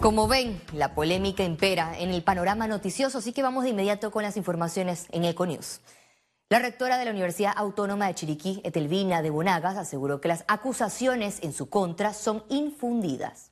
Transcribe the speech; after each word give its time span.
Como 0.00 0.26
ven, 0.26 0.62
la 0.72 0.94
polémica 0.94 1.44
impera 1.44 1.98
en 1.98 2.08
el 2.08 2.22
panorama 2.22 2.66
noticioso, 2.66 3.18
así 3.18 3.34
que 3.34 3.42
vamos 3.42 3.64
de 3.64 3.70
inmediato 3.70 4.10
con 4.10 4.22
las 4.22 4.38
informaciones 4.38 5.06
en 5.10 5.26
Econews. 5.26 5.82
La 6.48 6.58
rectora 6.58 6.96
de 6.96 7.04
la 7.04 7.10
Universidad 7.10 7.52
Autónoma 7.54 8.06
de 8.06 8.14
Chiriquí, 8.14 8.62
Etelvina 8.64 9.20
de 9.20 9.28
Bonagas, 9.28 9.76
aseguró 9.76 10.22
que 10.22 10.28
las 10.28 10.46
acusaciones 10.48 11.40
en 11.42 11.52
su 11.52 11.68
contra 11.68 12.14
son 12.14 12.44
infundidas 12.48 13.49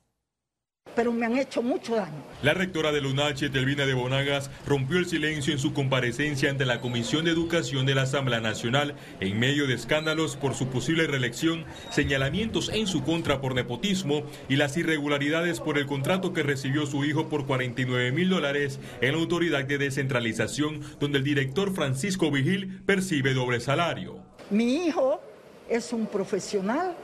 pero 0.95 1.11
me 1.11 1.25
han 1.25 1.37
hecho 1.37 1.61
mucho 1.61 1.95
daño. 1.95 2.23
La 2.41 2.53
rectora 2.53 2.91
de 2.91 2.99
UNACHE, 2.99 3.49
Telvina 3.49 3.85
de 3.85 3.93
Bonagas, 3.93 4.49
rompió 4.65 4.99
el 4.99 5.05
silencio 5.05 5.53
en 5.53 5.59
su 5.59 5.73
comparecencia 5.73 6.49
ante 6.49 6.65
la 6.65 6.81
Comisión 6.81 7.25
de 7.25 7.31
Educación 7.31 7.85
de 7.85 7.95
la 7.95 8.03
Asamblea 8.03 8.39
Nacional 8.39 8.95
en 9.19 9.39
medio 9.39 9.67
de 9.67 9.73
escándalos 9.73 10.35
por 10.35 10.55
su 10.55 10.67
posible 10.67 11.07
reelección, 11.07 11.65
señalamientos 11.89 12.69
en 12.69 12.87
su 12.87 13.03
contra 13.03 13.41
por 13.41 13.55
nepotismo 13.55 14.23
y 14.47 14.55
las 14.55 14.77
irregularidades 14.77 15.59
por 15.59 15.77
el 15.77 15.85
contrato 15.85 16.33
que 16.33 16.43
recibió 16.43 16.85
su 16.85 17.03
hijo 17.05 17.29
por 17.29 17.45
49 17.45 18.11
mil 18.11 18.29
dólares 18.29 18.79
en 19.01 19.13
la 19.13 19.19
Autoridad 19.19 19.65
de 19.65 19.77
Descentralización, 19.77 20.81
donde 20.99 21.17
el 21.17 21.23
director 21.23 21.73
Francisco 21.73 22.31
Vigil 22.31 22.81
percibe 22.85 23.33
doble 23.33 23.59
salario. 23.59 24.19
Mi 24.49 24.85
hijo 24.85 25.21
es 25.69 25.93
un 25.93 26.07
profesional 26.07 26.95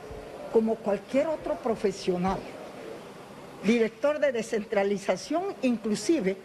como 0.52 0.76
cualquier 0.76 1.26
otro 1.28 1.54
profesional 1.56 2.38
director 3.66 4.20
de 4.20 4.32
descentralización, 4.32 5.54
inclusive 5.62 6.36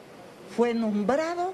fue 0.56 0.74
nombrado 0.74 1.54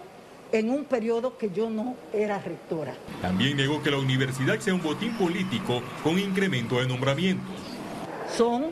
en 0.52 0.70
un 0.70 0.86
periodo 0.86 1.38
que 1.38 1.52
yo 1.52 1.70
no 1.70 1.96
era 2.14 2.40
rectora. 2.40 2.96
También 3.22 3.58
negó 3.58 3.84
que 3.84 3.92
la 3.92 3.98
universidad 3.98 4.60
sea 4.60 4.74
un 4.74 4.82
botín 4.82 5.16
político 5.18 5.82
con 6.04 6.18
incremento 6.18 6.80
de 6.80 6.88
nombramientos. 6.88 7.56
Son 8.36 8.68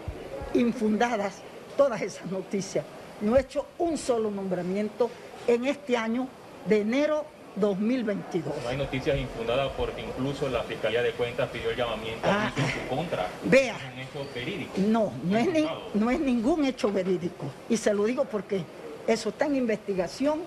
infundadas 0.54 1.42
todas 1.76 2.02
esas 2.02 2.32
noticias. 2.32 2.86
No 3.22 3.36
he 3.36 3.42
hecho 3.42 3.66
un 3.78 3.98
solo 3.98 4.32
nombramiento 4.32 5.10
en 5.48 5.66
este 5.66 5.98
año 5.98 6.28
de 6.68 6.82
enero 6.82 7.26
2022. 7.56 8.54
No 8.64 8.70
hay 8.70 8.78
noticias 8.78 9.18
infundadas 9.18 9.72
porque 9.78 10.02
incluso 10.02 10.50
la 10.50 10.64
Fiscalía 10.64 11.02
de 11.02 11.12
Cuentas 11.12 11.50
pidió 11.50 11.72
el 11.72 11.78
llamamiento 11.78 12.28
a 12.28 12.48
ah, 12.48 12.54
en 12.56 12.66
su 12.68 12.96
contra. 12.96 13.28
Vea. 13.44 13.76
¿Es 13.76 13.94
un 13.94 14.00
hecho 14.00 14.34
verídico? 14.34 14.72
No, 14.78 15.14
no 15.24 15.38
es, 15.38 15.48
no 15.94 16.12
es 16.12 16.20
ningún 16.20 16.66
hecho 16.66 16.92
verídico. 16.92 17.46
Y 17.70 17.78
se 17.78 17.94
lo 17.94 18.06
digo 18.06 18.26
porque 18.26 18.64
eso 19.08 19.30
está 19.30 19.46
en 19.46 19.56
investigación. 19.56 20.42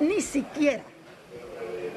Ni 0.00 0.20
siquiera 0.20 0.82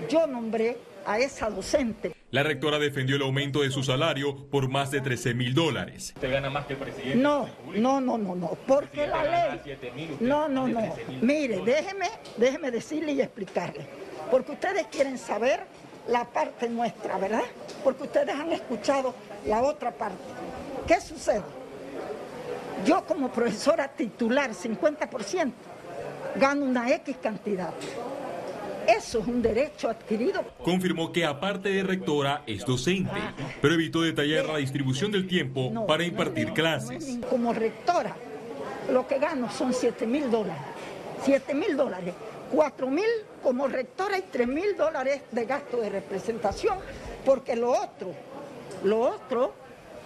yo 0.09 0.27
nombré 0.27 0.77
a 1.05 1.19
esa 1.19 1.49
docente. 1.49 2.13
La 2.31 2.43
rectora 2.43 2.80
defendió 2.80 3.16
el 3.16 3.21
aumento 3.21 3.61
de 3.61 3.71
su 3.71 3.83
salario 3.83 4.36
por 4.49 4.67
más 4.67 4.91
de 4.91 4.99
13 4.99 5.33
mil 5.36 5.53
dólares. 5.53 6.11
¿Usted 6.16 6.31
gana 6.31 6.49
más 6.49 6.66
que 6.66 6.73
el 6.73 6.80
presidente? 6.80 7.16
No, 7.16 7.47
no, 7.75 8.02
no, 8.02 8.17
no, 8.17 8.36
no, 8.36 8.58
porque 8.67 9.08
la 9.08 9.23
ley... 9.23 10.17
no, 10.19 10.49
no, 10.49 10.67
no. 10.67 10.81
Mire, 11.21 11.61
déjeme, 11.61 12.08
déjeme 12.38 12.71
decirle 12.71 13.13
y 13.13 13.21
explicarle 13.21 13.88
porque 14.36 14.52
ustedes 14.52 14.88
quieren 14.88 15.17
saber 15.17 15.61
la 16.09 16.25
parte 16.25 16.67
nuestra, 16.67 17.17
¿verdad? 17.17 17.44
Porque 17.86 18.03
ustedes 18.03 18.36
han 18.36 18.52
escuchado 18.52 19.16
la 19.47 19.61
otra 19.61 19.92
parte. 19.92 20.17
¿Qué 20.86 21.00
sucede? 21.00 21.42
Yo 22.86 23.05
como 23.05 23.31
profesora 23.31 23.88
titular, 23.88 24.52
50%, 24.52 25.53
gano 26.36 26.66
una 26.66 26.92
X 26.95 27.16
cantidad. 27.23 27.73
Eso 28.86 29.19
es 29.19 29.25
un 29.25 29.42
derecho 29.42 29.89
adquirido. 29.89 30.44
Confirmó 30.61 31.14
que 31.14 31.23
aparte 31.23 31.70
de 31.70 31.83
rectora 31.83 32.44
es 32.45 32.66
docente, 32.66 33.16
pero 33.61 33.75
evitó 33.75 34.02
detallar 34.02 34.47
la 34.47 34.58
distribución 34.58 35.14
del 35.14 35.30
tiempo 35.30 35.86
para 35.88 36.03
impartir 36.03 36.52
clases. 36.52 37.20
como 37.30 37.53
rectora, 37.53 38.17
lo 38.92 39.08
que 39.08 39.17
gano 39.17 39.49
son 39.49 39.73
7 39.73 40.05
mil 40.05 40.30
dólares. 40.30 40.61
7 41.23 41.53
mil 41.53 41.77
dólares. 41.77 42.14
4 42.52 42.90
mil 42.90 43.06
como 43.44 43.68
rectora 43.68 44.18
y 44.18 44.24
3 44.24 44.48
mil 44.48 44.76
dólares 44.76 45.22
de 45.32 45.46
gasto 45.46 45.78
de 45.78 45.90
representación, 45.90 46.78
porque 47.26 47.56
lo 47.56 47.72
otro, 47.72 48.14
lo 48.83 49.00
otro 49.02 49.54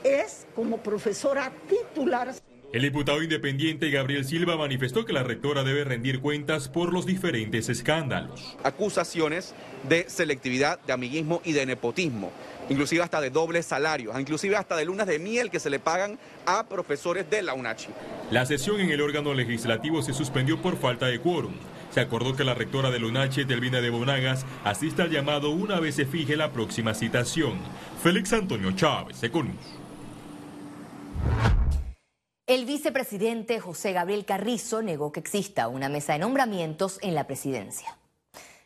es 0.03 0.47
como 0.55 0.77
profesora 0.77 1.51
titular. 1.67 2.33
El 2.71 2.83
diputado 2.83 3.23
independiente 3.23 3.89
Gabriel 3.89 4.25
Silva 4.25 4.55
manifestó 4.55 5.03
que 5.03 5.11
la 5.11 5.23
rectora 5.23 5.63
debe 5.63 5.83
rendir 5.85 6.19
cuentas 6.19 6.69
por 6.69 6.93
los 6.93 7.07
diferentes 7.07 7.67
escándalos. 7.67 8.55
Acusaciones 8.63 9.55
de 9.87 10.07
selectividad, 10.07 10.79
de 10.81 10.93
amiguismo 10.93 11.41
y 11.43 11.53
de 11.53 11.65
nepotismo, 11.65 12.31
inclusive 12.69 13.01
hasta 13.01 13.21
de 13.21 13.31
dobles 13.31 13.65
salarios, 13.65 14.19
inclusive 14.19 14.55
hasta 14.55 14.75
de 14.75 14.85
lunas 14.85 15.07
de 15.07 15.17
miel 15.17 15.49
que 15.49 15.59
se 15.59 15.71
le 15.71 15.79
pagan 15.79 16.19
a 16.45 16.67
profesores 16.67 17.27
de 17.27 17.41
la 17.41 17.55
UNACHI. 17.55 17.89
La 18.29 18.45
sesión 18.45 18.79
en 18.79 18.91
el 18.91 19.01
órgano 19.01 19.33
legislativo 19.33 20.03
se 20.03 20.13
suspendió 20.13 20.61
por 20.61 20.77
falta 20.77 21.07
de 21.07 21.19
quórum. 21.19 21.53
Se 21.91 21.99
acordó 21.99 22.35
que 22.35 22.43
la 22.43 22.53
rectora 22.53 22.91
de 22.91 23.03
UNACHE, 23.03 23.45
Delvina 23.45 23.81
de 23.81 23.89
Bonagas, 23.89 24.45
asista 24.63 25.03
al 25.03 25.09
llamado 25.09 25.49
una 25.49 25.79
vez 25.79 25.95
se 25.95 26.05
fije 26.05 26.37
la 26.37 26.51
próxima 26.51 26.93
citación. 26.93 27.59
Félix 28.03 28.33
Antonio 28.33 28.71
Chávez, 28.71 29.21
Econius. 29.23 29.55
El 32.45 32.65
vicepresidente 32.65 33.59
José 33.59 33.93
Gabriel 33.93 34.25
Carrizo 34.25 34.81
negó 34.81 35.11
que 35.11 35.19
exista 35.19 35.67
una 35.67 35.87
mesa 35.87 36.13
de 36.13 36.19
nombramientos 36.19 36.97
en 37.01 37.13
la 37.13 37.27
presidencia. 37.27 37.95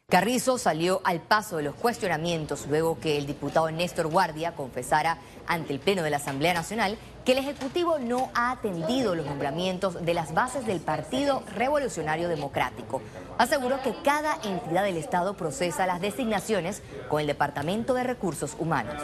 Carrizo 0.08 0.58
salió 0.58 1.02
al 1.04 1.22
paso 1.22 1.58
de 1.58 1.64
los 1.64 1.76
cuestionamientos 1.76 2.68
luego 2.70 3.00
que 3.00 3.18
el 3.18 3.26
diputado 3.26 3.72
Néstor 3.72 4.08
Guardia 4.08 4.56
confesara 4.56 5.18
ante 5.48 5.74
el 5.74 5.80
Pleno 5.80 6.04
de 6.04 6.12
la 6.12 6.18
Asamblea 6.18 6.54
Nacional 6.54 6.98
que 7.26 7.32
el 7.32 7.38
Ejecutivo 7.38 8.00
no 8.00 8.30
ha 8.34 8.52
atendido 8.52 9.16
los 9.16 9.26
nombramientos 9.26 10.04
de 10.06 10.14
las 10.14 10.34
bases 10.34 10.66
del 10.66 10.82
Partido 10.82 11.44
Revolucionario 11.56 12.28
Democrático. 12.28 13.02
Aseguró 13.38 13.82
que 13.82 13.94
cada 14.04 14.36
entidad 14.44 14.84
del 14.84 14.98
Estado 14.98 15.36
procesa 15.36 15.88
las 15.88 16.02
designaciones 16.02 16.84
con 17.08 17.22
el 17.22 17.28
Departamento 17.28 17.94
de 17.94 18.04
Recursos 18.04 18.56
Humanos. 18.60 19.02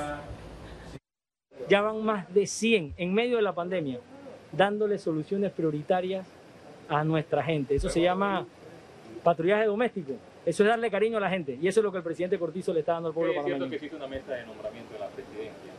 Ya 1.69 1.81
van 1.81 2.03
más 2.03 2.33
de 2.33 2.47
100 2.47 2.95
en 2.97 3.13
medio 3.13 3.37
de 3.37 3.43
la 3.43 3.53
pandemia 3.53 3.99
dándole 4.51 4.97
soluciones 4.97 5.51
prioritarias 5.51 6.25
a 6.89 7.03
nuestra 7.03 7.43
gente. 7.43 7.75
Eso 7.75 7.89
se 7.89 8.01
llama 8.01 8.45
patrullaje 9.23 9.65
doméstico. 9.65 10.13
Eso 10.45 10.63
es 10.63 10.69
darle 10.69 10.89
cariño 10.89 11.17
a 11.17 11.21
la 11.21 11.29
gente. 11.29 11.57
Y 11.61 11.67
eso 11.67 11.79
es 11.79 11.83
lo 11.83 11.91
que 11.91 11.99
el 11.99 12.03
presidente 12.03 12.39
Cortizo 12.39 12.73
le 12.73 12.79
está 12.79 12.93
dando 12.93 13.09
al 13.09 13.13
pueblo 13.13 13.33
Es 13.33 13.45
cierto 13.45 13.69
que 13.69 13.75
existe 13.75 13.95
una 13.95 14.07
mesa 14.07 14.33
de 14.33 14.45
nombramiento 14.45 14.93
de 14.93 14.99
la 14.99 15.07
presidencia 15.07 15.71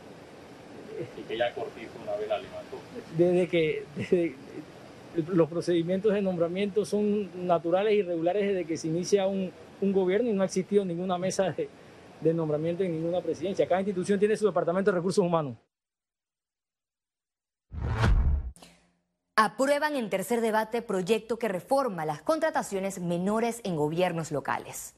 y 1.17 1.21
que 1.21 1.37
ya 1.37 1.53
Cortizo 1.53 1.91
una 2.03 2.15
vez 2.15 2.27
la 2.27 2.37
levantó. 2.37 2.77
Desde 3.17 3.47
que 3.47 4.35
los 5.27 5.49
procedimientos 5.49 6.13
de 6.13 6.21
nombramiento 6.21 6.85
son 6.85 7.45
naturales 7.45 7.93
y 7.93 8.01
regulares 8.01 8.47
desde 8.47 8.65
que 8.65 8.77
se 8.77 8.87
inicia 8.87 9.27
un, 9.27 9.51
gobierno 9.81 10.29
y 10.29 10.33
no 10.33 10.43
ha 10.43 10.45
existido 10.45 10.85
ninguna 10.85 11.17
mesa 11.17 11.51
de, 11.51 11.67
de 12.21 12.33
nombramiento 12.33 12.83
en 12.83 12.91
ninguna 12.91 13.19
presidencia. 13.19 13.67
Cada 13.67 13.81
institución 13.81 14.19
tiene 14.19 14.37
su 14.37 14.45
departamento 14.45 14.91
de 14.91 14.97
recursos 14.97 15.25
humanos. 15.25 15.57
Aprueban 19.35 19.95
en 19.95 20.09
tercer 20.11 20.39
debate 20.39 20.83
proyecto 20.83 21.39
que 21.39 21.47
reforma 21.47 22.05
las 22.05 22.21
contrataciones 22.21 22.99
menores 22.99 23.59
en 23.63 23.75
gobiernos 23.75 24.31
locales. 24.31 24.93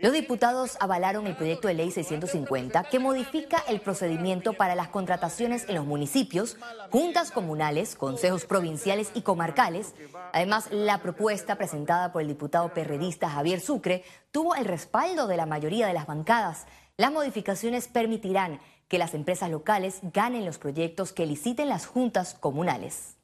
Los 0.00 0.14
diputados 0.14 0.78
avalaron 0.80 1.26
el 1.26 1.36
proyecto 1.36 1.68
de 1.68 1.74
ley 1.74 1.90
650 1.90 2.84
que 2.84 2.98
modifica 2.98 3.62
el 3.68 3.82
procedimiento 3.82 4.54
para 4.54 4.74
las 4.74 4.88
contrataciones 4.88 5.68
en 5.68 5.74
los 5.74 5.84
municipios, 5.84 6.56
juntas 6.90 7.30
comunales, 7.30 7.96
consejos 7.96 8.46
provinciales 8.46 9.10
y 9.12 9.20
comarcales. 9.20 9.94
Además, 10.32 10.68
la 10.70 11.02
propuesta 11.02 11.56
presentada 11.56 12.12
por 12.12 12.22
el 12.22 12.28
diputado 12.28 12.72
perredista 12.72 13.28
Javier 13.28 13.60
Sucre 13.60 14.02
tuvo 14.30 14.54
el 14.54 14.64
respaldo 14.64 15.26
de 15.26 15.36
la 15.36 15.44
mayoría 15.44 15.86
de 15.86 15.92
las 15.92 16.06
bancadas. 16.06 16.64
Las 16.96 17.12
modificaciones 17.12 17.86
permitirán 17.86 18.58
que 18.88 18.96
las 18.96 19.12
empresas 19.12 19.50
locales 19.50 19.98
ganen 20.14 20.46
los 20.46 20.56
proyectos 20.56 21.12
que 21.12 21.26
liciten 21.26 21.68
las 21.68 21.84
juntas 21.84 22.34
comunales. 22.40 23.16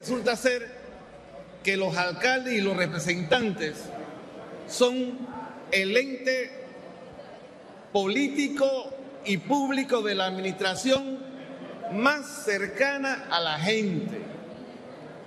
Resulta 0.00 0.34
ser 0.34 0.68
que 1.62 1.76
los 1.76 1.96
alcaldes 1.96 2.54
y 2.54 2.60
los 2.60 2.76
representantes 2.76 3.84
son 4.68 5.35
el 5.72 5.96
ente 5.96 6.50
político 7.92 8.92
y 9.24 9.38
público 9.38 10.02
de 10.02 10.14
la 10.14 10.26
administración 10.26 11.18
más 11.92 12.44
cercana 12.44 13.26
a 13.30 13.40
la 13.40 13.58
gente. 13.58 14.18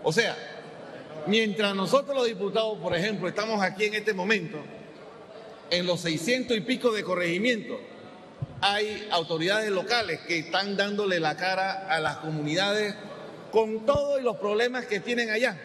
O 0.03 0.11
sea, 0.11 0.35
mientras 1.27 1.75
nosotros 1.75 2.15
los 2.15 2.27
diputados, 2.27 2.77
por 2.79 2.95
ejemplo, 2.95 3.27
estamos 3.27 3.61
aquí 3.61 3.85
en 3.85 3.95
este 3.95 4.13
momento, 4.13 4.57
en 5.69 5.85
los 5.85 6.01
600 6.01 6.57
y 6.57 6.61
pico 6.61 6.91
de 6.91 7.03
corregimientos, 7.03 7.79
hay 8.61 9.07
autoridades 9.11 9.71
locales 9.71 10.19
que 10.21 10.39
están 10.39 10.75
dándole 10.75 11.19
la 11.19 11.37
cara 11.37 11.87
a 11.89 11.99
las 11.99 12.17
comunidades 12.17 12.95
con 13.51 13.85
todos 13.85 14.21
los 14.21 14.37
problemas 14.37 14.85
que 14.85 14.99
tienen 14.99 15.29
allá. 15.29 15.57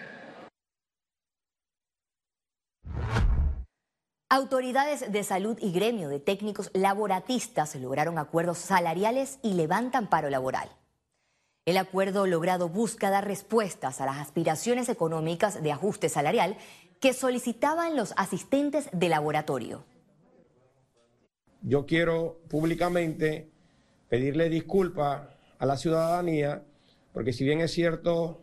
Autoridades 4.34 5.12
de 5.12 5.22
salud 5.22 5.56
y 5.60 5.70
gremio 5.70 6.08
de 6.08 6.18
técnicos 6.18 6.68
laboratistas 6.74 7.76
lograron 7.76 8.18
acuerdos 8.18 8.58
salariales 8.58 9.38
y 9.44 9.54
levantan 9.54 10.10
paro 10.10 10.28
laboral. 10.28 10.68
El 11.66 11.76
acuerdo 11.76 12.26
logrado 12.26 12.68
busca 12.68 13.10
dar 13.10 13.28
respuestas 13.28 14.00
a 14.00 14.06
las 14.06 14.16
aspiraciones 14.16 14.88
económicas 14.88 15.62
de 15.62 15.70
ajuste 15.70 16.08
salarial 16.08 16.56
que 17.00 17.12
solicitaban 17.12 17.94
los 17.94 18.12
asistentes 18.16 18.88
de 18.92 19.08
laboratorio. 19.08 19.84
Yo 21.62 21.86
quiero 21.86 22.40
públicamente 22.48 23.52
pedirle 24.08 24.48
disculpas 24.48 25.28
a 25.60 25.64
la 25.64 25.76
ciudadanía, 25.76 26.64
porque 27.12 27.32
si 27.32 27.44
bien 27.44 27.60
es 27.60 27.70
cierto, 27.70 28.42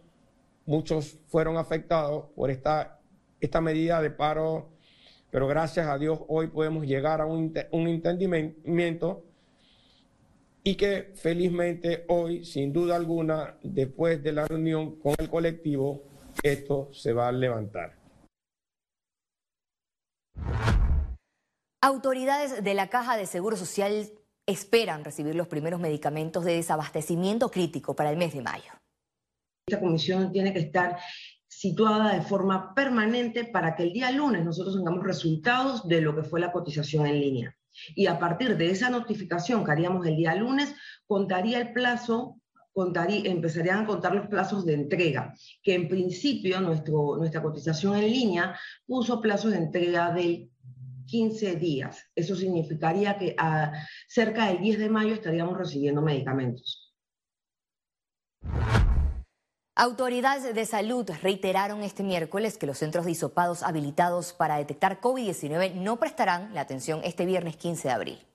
muchos 0.65 1.17
fueron 1.27 1.57
afectados 1.57 2.27
por 2.33 2.49
esta, 2.49 3.01
esta 3.41 3.59
medida 3.59 4.01
de 4.01 4.11
paro, 4.11 4.69
pero 5.31 5.47
gracias 5.47 5.87
a 5.87 5.97
Dios 5.97 6.19
hoy 6.27 6.47
podemos 6.47 6.85
llegar 6.85 7.21
a 7.21 7.25
un, 7.25 7.53
un 7.71 7.87
entendimiento 7.87 9.23
y 10.63 10.75
que 10.75 11.13
felizmente 11.15 12.05
hoy, 12.09 12.45
sin 12.45 12.71
duda 12.71 12.95
alguna, 12.95 13.57
después 13.63 14.21
de 14.21 14.33
la 14.33 14.45
reunión 14.45 14.99
con 14.99 15.15
el 15.17 15.29
colectivo, 15.29 16.03
esto 16.43 16.89
se 16.93 17.13
va 17.13 17.29
a 17.29 17.31
levantar. 17.31 17.95
Autoridades 21.81 22.63
de 22.63 22.73
la 22.75 22.89
Caja 22.89 23.17
de 23.17 23.25
Seguro 23.25 23.57
Social 23.57 24.11
esperan 24.45 25.03
recibir 25.03 25.33
los 25.33 25.47
primeros 25.47 25.79
medicamentos 25.79 26.45
de 26.45 26.55
desabastecimiento 26.55 27.49
crítico 27.49 27.95
para 27.95 28.11
el 28.11 28.17
mes 28.17 28.33
de 28.33 28.41
mayo. 28.41 28.71
Esta 29.67 29.79
comisión 29.79 30.31
tiene 30.31 30.53
que 30.53 30.59
estar 30.59 30.99
situada 31.61 32.15
de 32.15 32.23
forma 32.23 32.73
permanente 32.73 33.43
para 33.45 33.75
que 33.75 33.83
el 33.83 33.93
día 33.93 34.09
lunes 34.09 34.43
nosotros 34.43 34.75
tengamos 34.75 35.03
resultados 35.03 35.87
de 35.87 36.01
lo 36.01 36.15
que 36.15 36.23
fue 36.23 36.39
la 36.39 36.51
cotización 36.51 37.05
en 37.05 37.19
línea. 37.19 37.55
Y 37.95 38.07
a 38.07 38.17
partir 38.17 38.57
de 38.57 38.71
esa 38.71 38.89
notificación 38.89 39.63
que 39.63 39.71
haríamos 39.71 40.07
el 40.07 40.17
día 40.17 40.33
lunes, 40.33 40.73
contaría 41.05 41.59
el 41.59 41.71
plazo, 41.71 42.41
contaría, 42.73 43.29
empezarían 43.29 43.83
a 43.83 43.85
contar 43.85 44.15
los 44.15 44.25
plazos 44.25 44.65
de 44.65 44.73
entrega, 44.73 45.35
que 45.61 45.75
en 45.75 45.87
principio 45.87 46.59
nuestro, 46.61 47.17
nuestra 47.17 47.43
cotización 47.43 47.95
en 47.95 48.09
línea 48.09 48.57
puso 48.87 49.21
plazos 49.21 49.51
de 49.51 49.59
entrega 49.59 50.11
del 50.11 50.49
15 51.05 51.57
días. 51.57 52.03
Eso 52.15 52.35
significaría 52.35 53.19
que 53.19 53.35
a 53.37 53.71
cerca 54.07 54.47
del 54.47 54.61
10 54.61 54.79
de 54.79 54.89
mayo 54.89 55.13
estaríamos 55.13 55.55
recibiendo 55.55 56.01
medicamentos. 56.01 56.91
Autoridades 59.83 60.53
de 60.53 60.65
salud 60.67 61.09
reiteraron 61.23 61.81
este 61.81 62.03
miércoles 62.03 62.55
que 62.55 62.67
los 62.67 62.77
centros 62.77 63.03
de 63.03 63.13
hisopados 63.13 63.63
habilitados 63.63 64.31
para 64.31 64.57
detectar 64.57 65.01
COVID-19 65.01 65.73
no 65.73 65.95
prestarán 65.95 66.53
la 66.53 66.61
atención 66.61 67.01
este 67.03 67.25
viernes 67.25 67.55
15 67.55 67.87
de 67.87 67.93
abril. 67.95 68.27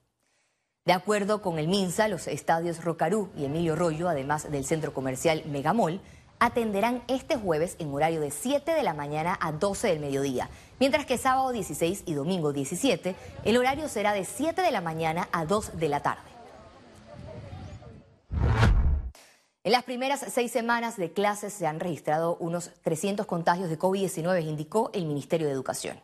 De 0.87 0.93
acuerdo 0.93 1.43
con 1.43 1.61
el 1.61 1.69
MINSA, 1.69 2.09
los 2.09 2.27
estadios 2.27 2.83
Rocarú 2.83 3.31
y 3.37 3.45
Emilio 3.45 3.77
Rollo, 3.77 4.09
además 4.09 4.51
del 4.51 4.65
centro 4.65 4.93
comercial 4.93 5.45
Megamol, 5.47 6.01
atenderán 6.41 7.05
este 7.07 7.37
jueves 7.37 7.77
en 7.79 7.95
horario 7.95 8.21
de 8.21 8.33
7 8.33 8.73
de 8.73 8.83
la 8.83 8.93
mañana 8.93 9.39
a 9.41 9.53
12 9.53 9.87
del 9.87 10.01
mediodía, 10.01 10.51
mientras 10.81 11.07
que 11.07 11.17
sábado 11.17 11.53
16 11.53 12.03
y 12.07 12.15
domingo 12.15 12.53
17 12.53 13.15
el 13.45 13.57
horario 13.57 13.89
será 13.89 14.15
de 14.15 14.25
7 14.25 14.63
de 14.63 14.73
la 14.73 14.81
mañana 14.81 15.29
a 15.31 15.45
2 15.45 15.79
de 15.79 15.89
la 15.89 16.01
tarde. 16.01 16.36
En 19.67 19.73
las 19.73 19.83
primeras 19.83 20.25
seis 20.33 20.53
semanas 20.53 20.97
de 20.97 21.11
clases 21.11 21.53
se 21.53 21.67
han 21.67 21.81
registrado 21.81 22.37
unos 22.37 22.71
300 22.85 23.27
contagios 23.27 23.69
de 23.69 23.77
COVID-19, 23.77 24.45
indicó 24.45 24.93
el 24.95 25.07
Ministerio 25.07 25.49
de 25.49 25.53
Educación 25.53 26.01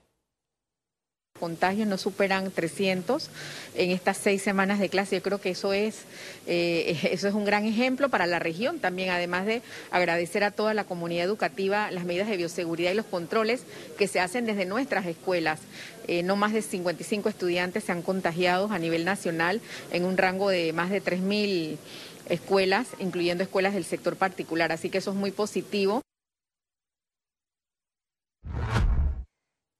contagios 1.43 1.89
no 1.89 1.99
superan 1.99 2.53
300 2.53 3.29
en 3.75 3.91
estas 3.91 4.17
seis 4.17 4.43
semanas 4.43 4.79
de 4.79 4.89
clase. 4.89 5.17
Yo 5.17 5.23
creo 5.25 5.41
que 5.41 5.51
eso 5.51 5.73
es, 5.73 6.03
eh, 6.47 6.97
eso 7.11 7.27
es 7.27 7.35
un 7.35 7.45
gran 7.45 7.65
ejemplo 7.65 8.09
para 8.11 8.29
la 8.29 8.39
región 8.39 8.79
también, 8.79 9.11
además 9.11 9.45
de 9.45 9.61
agradecer 9.91 10.45
a 10.45 10.53
toda 10.53 10.73
la 10.73 10.85
comunidad 10.85 11.25
educativa 11.25 11.91
las 11.91 12.05
medidas 12.05 12.29
de 12.29 12.37
bioseguridad 12.37 12.93
y 12.93 12.95
los 12.95 13.07
controles 13.07 13.65
que 13.99 14.07
se 14.07 14.21
hacen 14.21 14.47
desde 14.47 14.67
nuestras 14.67 15.05
escuelas. 15.05 15.59
Eh, 16.07 16.23
no 16.23 16.37
más 16.37 16.53
de 16.53 16.63
55 16.63 17.29
estudiantes 17.29 17.85
se 17.85 17.93
han 17.93 18.03
contagiado 18.03 18.71
a 18.71 18.79
nivel 18.79 19.05
nacional 19.05 19.61
en 19.91 20.05
un 20.05 20.17
rango 20.17 20.49
de 20.49 20.73
más 20.73 20.91
de 20.91 21.03
3.000 21.03 21.77
escuelas, 22.33 22.89
incluyendo 22.99 23.45
escuelas 23.45 23.75
del 23.75 23.85
sector 23.85 24.17
particular. 24.17 24.73
Así 24.73 24.89
que 24.89 24.99
eso 24.99 25.11
es 25.11 25.17
muy 25.17 25.31
positivo. 25.31 26.01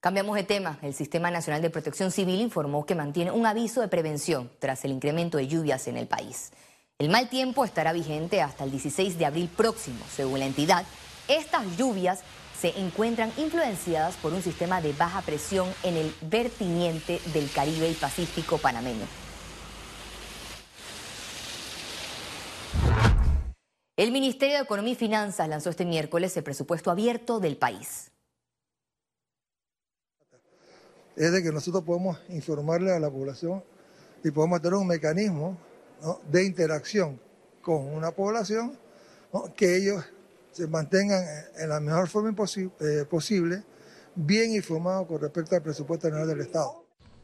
Cambiamos 0.01 0.37
de 0.37 0.43
tema. 0.43 0.79
El 0.83 0.95
Sistema 0.95 1.31
Nacional 1.31 1.63
de 1.63 1.71
Protección 1.71 2.11
Civil 2.11 2.41
informó 2.41 2.85
que 2.85 2.95
mantiene 2.95 3.31
un 3.31 3.47
aviso 3.47 3.81
de 3.81 3.89
prevención 3.89 4.51
tras 4.59 4.85
el 4.85 4.91
incremento 4.91 5.39
de 5.39 5.47
lluvias 5.47 5.87
en 5.89 5.97
el 5.97 6.07
país. 6.07 6.51
El 6.99 7.09
mal 7.09 7.29
tiempo 7.29 7.65
estará 7.65 7.93
vigente 7.93 8.43
hasta 8.43 8.65
el 8.65 8.71
16 8.71 9.17
de 9.17 9.27
abril 9.27 9.49
próximo. 9.49 10.05
Según 10.15 10.41
la 10.41 10.47
entidad, 10.47 10.85
estas 11.29 11.77
lluvias 11.77 12.21
se 12.61 12.79
encuentran 12.79 13.33
influenciadas 13.39 14.17
por 14.17 14.33
un 14.33 14.43
sistema 14.43 14.81
de 14.81 14.93
baja 14.93 15.23
presión 15.23 15.69
en 15.85 15.97
el 15.97 16.15
vertiniente 16.21 17.21
del 17.33 17.51
Caribe 17.51 17.89
y 17.89 17.95
Pacífico 17.95 18.59
panameño. 18.59 19.22
El 23.95 24.11
Ministerio 24.11 24.57
de 24.57 24.63
Economía 24.63 24.95
y 24.95 24.97
Finanzas 24.97 25.47
lanzó 25.49 25.69
este 25.69 25.85
miércoles 25.85 26.35
el 26.39 26.43
presupuesto 26.43 26.91
abierto 26.91 27.41
del 27.41 27.59
país. 27.59 28.11
Es 31.15 31.31
de 31.31 31.43
que 31.43 31.53
nosotros 31.53 31.85
podemos 31.85 32.19
informarle 32.31 32.91
a 32.91 32.99
la 32.99 33.11
población 33.11 33.63
y 34.25 34.31
podemos 34.31 34.63
tener 34.63 34.79
un 34.79 34.87
mecanismo 34.87 35.59
de 36.31 36.43
interacción 36.43 37.21
con 37.61 37.87
una 37.87 38.13
población 38.13 38.79
que 39.55 39.77
ellos 39.77 40.03
se 40.53 40.67
mantengan 40.67 41.23
en 41.59 41.69
la 41.69 41.79
mejor 41.79 42.09
forma 42.09 42.35
eh, 42.81 43.05
posible, 43.09 43.63
bien 44.15 44.53
informados 44.53 45.07
con 45.07 45.21
respecto 45.21 45.55
al 45.55 45.63
presupuesto 45.63 46.09
general 46.09 46.29
del 46.29 46.41
Estado. 46.41 46.82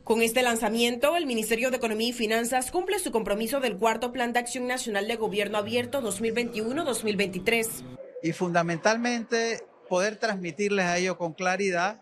Con 0.08 0.22
este 0.22 0.40
lanzamiento, 0.40 1.16
el 1.16 1.26
Ministerio 1.26 1.70
de 1.70 1.76
Economía 1.76 2.08
y 2.08 2.12
Finanzas 2.14 2.70
cumple 2.70 2.98
su 2.98 3.12
compromiso 3.12 3.60
del 3.60 3.76
cuarto 3.76 4.10
Plan 4.10 4.32
de 4.32 4.38
Acción 4.38 4.66
Nacional 4.66 5.06
de 5.06 5.16
Gobierno 5.16 5.58
Abierto 5.58 6.00
2021-2023. 6.00 7.68
Y 8.22 8.32
fundamentalmente 8.32 9.66
poder 9.86 10.16
transmitirles 10.16 10.86
a 10.86 10.96
ellos 10.96 11.16
con 11.16 11.34
claridad 11.34 12.00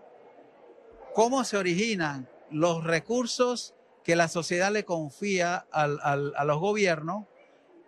cómo 1.15 1.43
se 1.43 1.57
originan 1.57 2.29
los 2.49 2.85
recursos 2.85 3.75
que 4.05 4.15
la 4.15 4.29
sociedad 4.29 4.71
le 4.71 4.85
confía 4.85 5.67
a 5.73 6.45
los 6.45 6.61
gobiernos 6.61 7.25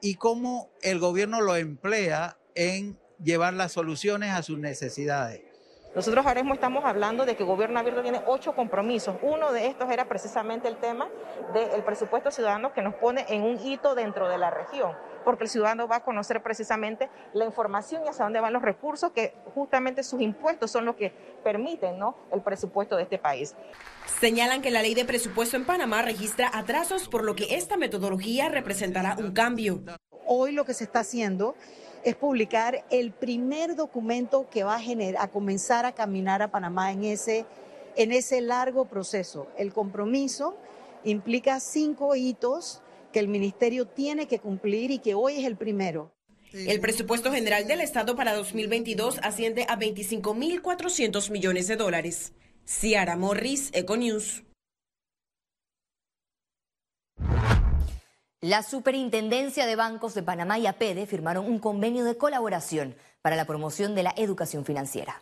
y 0.00 0.16
cómo 0.16 0.68
el 0.82 0.98
gobierno 0.98 1.42
lo 1.42 1.54
emplea 1.54 2.36
en 2.56 2.98
llevar 3.22 3.54
las 3.54 3.70
soluciones 3.70 4.30
a 4.32 4.42
sus 4.42 4.58
necesidades. 4.58 5.47
Nosotros 5.94 6.24
ahora 6.26 6.42
mismo 6.42 6.54
estamos 6.54 6.84
hablando 6.84 7.24
de 7.24 7.34
que 7.34 7.42
el 7.42 7.48
gobierno 7.48 7.78
abierto 7.78 8.02
tiene 8.02 8.22
ocho 8.26 8.54
compromisos. 8.54 9.16
Uno 9.22 9.52
de 9.52 9.66
estos 9.66 9.90
era 9.90 10.04
precisamente 10.06 10.68
el 10.68 10.76
tema 10.76 11.08
del 11.54 11.82
presupuesto 11.82 12.30
ciudadano 12.30 12.72
que 12.72 12.82
nos 12.82 12.94
pone 12.94 13.24
en 13.28 13.42
un 13.42 13.58
hito 13.58 13.94
dentro 13.94 14.28
de 14.28 14.38
la 14.38 14.50
región 14.50 14.92
porque 15.28 15.44
el 15.44 15.50
ciudadano 15.50 15.86
va 15.86 15.96
a 15.96 16.04
conocer 16.04 16.42
precisamente 16.42 17.10
la 17.34 17.44
información 17.44 18.02
y 18.02 18.08
hacia 18.08 18.24
dónde 18.24 18.40
van 18.40 18.54
los 18.54 18.62
recursos, 18.62 19.12
que 19.12 19.34
justamente 19.54 20.02
sus 20.02 20.22
impuestos 20.22 20.70
son 20.70 20.86
los 20.86 20.96
que 20.96 21.12
permiten 21.44 21.98
¿no? 21.98 22.16
el 22.32 22.40
presupuesto 22.40 22.96
de 22.96 23.02
este 23.02 23.18
país. 23.18 23.54
Señalan 24.20 24.62
que 24.62 24.70
la 24.70 24.80
ley 24.80 24.94
de 24.94 25.04
presupuesto 25.04 25.58
en 25.58 25.66
Panamá 25.66 26.00
registra 26.00 26.50
atrasos, 26.54 27.10
por 27.10 27.24
lo 27.24 27.36
que 27.36 27.56
esta 27.56 27.76
metodología 27.76 28.48
representará 28.48 29.16
un 29.18 29.32
cambio. 29.32 29.80
Hoy 30.24 30.52
lo 30.52 30.64
que 30.64 30.72
se 30.72 30.84
está 30.84 31.00
haciendo 31.00 31.54
es 32.10 32.16
publicar 32.16 32.84
el 32.90 33.12
primer 33.12 33.74
documento 33.74 34.48
que 34.50 34.64
va 34.64 34.76
a, 34.76 34.80
generar, 34.80 35.22
a 35.22 35.28
comenzar 35.28 35.86
a 35.86 35.92
caminar 35.92 36.42
a 36.42 36.50
Panamá 36.50 36.92
en 36.92 37.04
ese, 37.04 38.40
largo 38.40 38.86
proceso. 38.86 39.48
El 39.56 39.72
compromiso 39.72 40.56
implica 41.04 41.60
cinco 41.60 42.14
hitos 42.16 42.82
que 43.12 43.20
el 43.20 43.28
ministerio 43.28 43.86
tiene 43.86 44.26
que 44.26 44.38
cumplir 44.38 44.90
y 44.90 44.98
que 44.98 45.14
hoy 45.14 45.34
es 45.34 45.44
el 45.44 45.56
primero. 45.56 46.12
El 46.52 46.80
presupuesto 46.80 47.30
general 47.30 47.66
del 47.66 47.80
Estado 47.80 48.16
para 48.16 48.34
2022 48.34 49.18
asciende 49.22 49.66
a 49.68 49.78
25.400 49.78 51.30
millones 51.30 51.68
de 51.68 51.76
dólares. 51.76 52.32
Ciara 52.64 53.16
Morris, 53.16 53.70
Econews. 53.74 54.44
La 58.40 58.62
Superintendencia 58.62 59.66
de 59.66 59.74
Bancos 59.74 60.14
de 60.14 60.22
Panamá 60.22 60.60
y 60.60 60.68
APEDE 60.68 61.06
firmaron 61.06 61.44
un 61.44 61.58
convenio 61.58 62.04
de 62.04 62.16
colaboración 62.16 62.94
para 63.20 63.34
la 63.34 63.46
promoción 63.46 63.96
de 63.96 64.04
la 64.04 64.14
educación 64.16 64.64
financiera. 64.64 65.20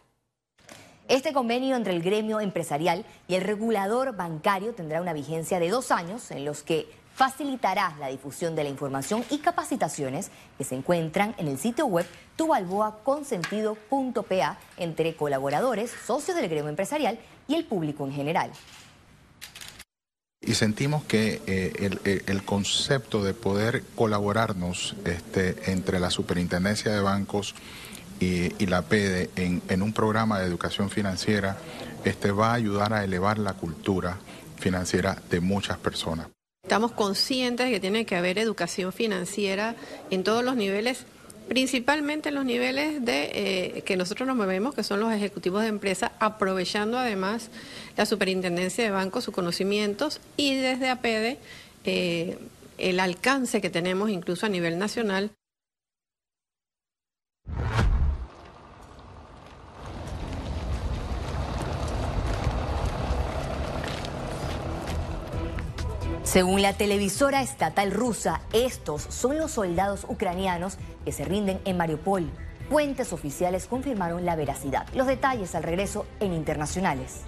Este 1.09 1.33
convenio 1.33 1.77
entre 1.77 1.95
el 1.95 2.03
gremio 2.03 2.41
empresarial 2.41 3.07
y 3.27 3.37
el 3.37 3.41
regulador 3.41 4.15
bancario 4.15 4.75
tendrá 4.75 5.01
una 5.01 5.15
vigencia 5.15 5.59
de 5.59 5.71
dos 5.71 5.93
años 5.93 6.31
en 6.31 6.45
los 6.45 6.63
que 6.63 6.91
facilitará 7.15 7.97
la 7.99 8.09
difusión 8.09 8.55
de 8.55 8.65
la 8.65 8.69
información 8.69 9.25
y 9.31 9.39
capacitaciones 9.39 10.31
que 10.59 10.65
se 10.65 10.75
encuentran 10.75 11.35
en 11.39 11.49
el 11.49 11.57
sitio 11.57 11.87
web 11.87 12.05
tubalboaconsentido.pa 12.37 14.59
entre 14.77 15.17
colaboradores, 15.17 15.91
socios 16.05 16.37
del 16.37 16.51
gremio 16.51 16.69
empresarial 16.69 17.19
y 17.49 17.55
el 17.55 17.65
público 17.65 18.05
en 18.05 18.13
general. 18.13 18.53
Y 20.41 20.55
sentimos 20.55 21.05
que 21.05 21.41
eh, 21.47 22.23
el, 22.27 22.43
concepto 22.45 23.25
de 23.25 23.35
poder 23.35 23.83
colaborarnos 23.95 24.95
este, 25.05 25.73
entre 25.73 25.99
la 25.99 26.11
Superintendencia 26.11 26.93
de 26.93 27.01
Bancos 27.01 27.55
y, 28.21 28.67
la 28.67 28.83
PEDE 28.83 29.31
en, 29.37 29.83
un 29.83 29.93
programa 29.93 30.39
de 30.39 30.47
educación 30.47 30.91
financiera 30.91 31.57
este, 32.05 32.31
va 32.31 32.51
a 32.51 32.55
ayudar 32.55 32.93
a 32.93 33.05
elevar 33.05 33.39
la 33.39 33.55
cultura 33.55 34.19
financiera 34.59 35.21
de 35.31 35.41
muchas 35.41 35.79
personas. 35.79 36.29
Estamos 36.63 36.93
conscientes 36.93 37.67
de 37.67 37.73
que 37.73 37.81
tiene 37.81 38.07
que 38.07 38.17
haber 38.17 38.39
educación 38.39 38.93
financiera 38.93 39.77
en 40.11 40.25
todos 40.25 40.43
los 40.45 40.57
niveles 40.57 41.07
principalmente 41.49 42.31
en 42.31 42.35
los 42.35 42.45
niveles 42.45 43.05
de 43.05 43.31
eh, 43.33 43.83
que 43.83 43.97
nosotros 43.97 44.27
nos 44.27 44.37
movemos, 44.37 44.75
que 44.75 44.83
son 44.83 45.01
los 45.01 45.13
ejecutivos 45.13 45.63
de 45.63 45.69
empresa, 45.69 46.13
aprovechando 46.19 46.99
además 46.99 47.51
la 47.97 48.07
superintendencia 48.07 48.85
de 48.85 48.91
bancos, 48.91 49.25
sus 49.25 49.35
conocimientos 49.35 50.21
y 50.37 50.55
desde 50.55 50.89
APEDE 50.89 51.39
eh, 51.85 52.39
el 52.79 53.01
alcance 53.01 53.61
que 53.61 53.71
tenemos 53.71 54.11
incluso 54.11 54.47
a 54.47 54.49
nivel 54.49 54.79
nacional. 54.79 55.31
Según 66.27 66.61
la 66.61 66.73
televisora 66.73 67.41
estatal 67.41 67.93
rusa, 67.93 68.41
estos 68.53 69.03
son 69.03 69.39
los 69.39 69.53
soldados 69.53 70.05
ucranianos 70.09 70.77
que 71.05 71.13
se 71.13 71.25
rinden 71.25 71.61
en 71.65 71.77
Mariupol. 71.77 72.29
Fuentes 72.69 73.13
oficiales 73.13 73.67
confirmaron 73.67 74.27
la 74.27 74.35
veracidad. 74.35 74.89
Los 74.93 75.07
detalles 75.07 75.55
al 75.55 75.63
regreso 75.63 76.05
en 76.19 76.33
Internacionales. 76.33 77.21